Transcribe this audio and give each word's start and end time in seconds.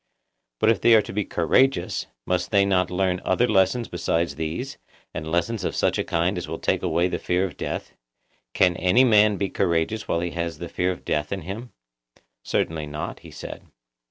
But 0.59 0.71
if 0.71 0.81
they 0.81 0.95
are 0.95 1.01
to 1.03 1.13
be 1.13 1.25
courageous, 1.25 2.07
must 2.25 2.49
they 2.49 2.65
not 2.65 2.89
learn 2.89 3.21
other 3.23 3.47
lessons 3.47 3.87
besides 3.87 4.33
these, 4.33 4.79
and 5.13 5.31
lessons 5.31 5.63
of 5.63 5.75
such 5.75 5.99
a 5.99 6.03
kind 6.03 6.39
as 6.39 6.47
will 6.47 6.57
take 6.57 6.81
away 6.81 7.07
the 7.07 7.19
fear 7.19 7.45
of 7.45 7.55
death? 7.55 7.93
Can 8.55 8.75
any 8.77 9.03
man 9.03 9.37
be 9.37 9.47
courageous 9.47 10.01
who 10.01 10.19
has 10.31 10.57
the 10.57 10.69
fear 10.69 10.89
of 10.91 11.05
death 11.05 11.31
in 11.31 11.41
him? 11.41 11.71
Certainly 12.43 12.87
not, 12.87 13.19
he 13.19 13.29
said. 13.29 13.61